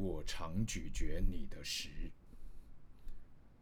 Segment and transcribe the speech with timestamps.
[0.00, 1.90] 我常咀嚼你的食，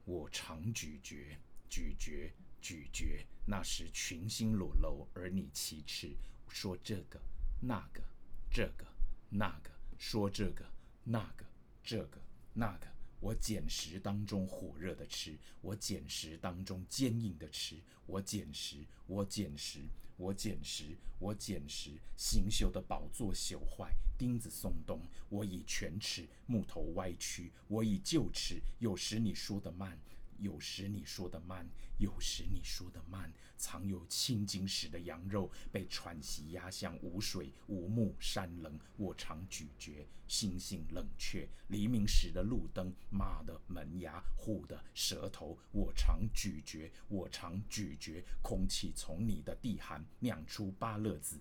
[0.05, 1.37] 我常咀嚼、
[1.69, 3.27] 咀嚼、咀嚼。
[3.45, 6.15] 那时群星裸露，而你其翅，
[6.49, 7.21] 说这个、
[7.61, 8.01] 那个、
[8.49, 8.87] 这个、
[9.29, 10.65] 那个，说这个、
[11.03, 11.45] 那个、
[11.83, 12.21] 这个、
[12.55, 12.87] 那个。
[13.21, 17.75] 我捡食当中火热的吃，我捡食当中坚硬的吃，
[18.07, 19.81] 我捡食，我捡食，
[20.19, 21.93] 我捡拾，我捡拾。
[22.17, 25.01] 行朽的宝座朽坏，钉子松动。
[25.29, 27.53] 我以犬齿，木头歪曲。
[27.69, 29.99] 我以旧齿，有时你说的慢。
[30.41, 31.69] 有时你说的慢，
[31.99, 33.33] 有时你说的慢。
[33.57, 40.07] 藏有青金石的羊肉被喘息压向无水无木山棱，我常咀嚼。
[40.29, 43.61] 星星冷却，黎明时的路灯，妈的
[44.01, 48.25] 牙，虎的舌头，我常咀嚼，我常咀嚼。
[48.43, 51.41] 空气从你的地寒酿出巴乐子。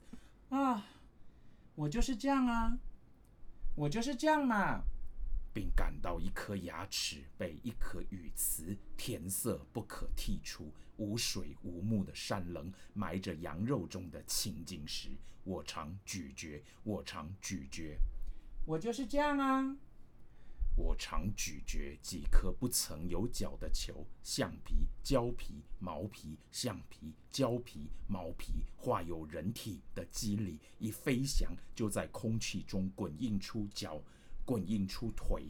[0.49, 0.85] 啊，
[1.75, 2.77] 我就是这样啊，
[3.75, 4.81] 我就是这样嘛。
[5.53, 15.09] 并感到一颗牙齿被一颗语词填塞不可剔除，无水无木的山棱埋着羊肉中的青金石。
[15.43, 17.97] 我常咀嚼，我常咀嚼，
[18.65, 19.75] 我就是这样啊。
[20.77, 34.01] 我常咀嚼几颗不曾有脚的球，橡皮、胶皮、毛皮、橡皮、胶皮、毛皮，画有人体的肌理，一飞翔就在空气中滚印出脚。
[34.45, 35.47] 滚印出腿，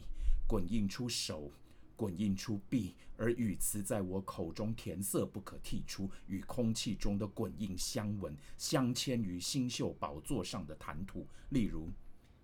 [0.48, 1.52] 滚印出手，
[1.94, 11.28] 滚印出臂，而语词在我口中填塞不可剔出，与空气中的滚印相吻，镶嵌于星宿宝座上的谈吐。
[11.50, 11.90] 例如，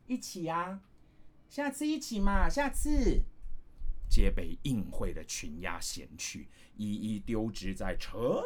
[0.06, 0.80] 一起啊，
[1.48, 3.22] 下次一起嘛，下次，
[4.10, 8.42] 皆被应会的群鸭衔去，一一丢掷在车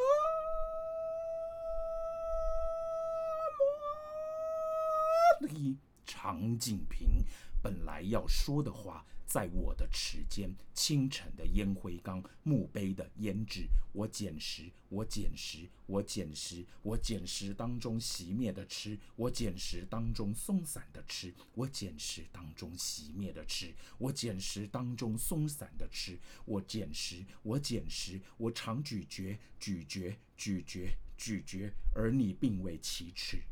[5.41, 5.79] 里。
[6.05, 7.23] 长颈瓶。
[7.63, 30.89] 本来要说的话，在我的齿间，清晨的烟灰缸，墓碑的胭脂，我捡拾，我捡拾，我捡拾，我捡拾当中熄灭的吃，我捡拾当中松散的吃，我捡拾当中熄灭的吃，我捡拾当中松散的吃，我捡拾，我捡拾，我常咀嚼，咀嚼，咀嚼，
[31.19, 33.43] 咀嚼，而你并未启齿。